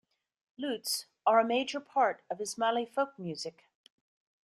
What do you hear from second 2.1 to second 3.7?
of Ismaili folk music.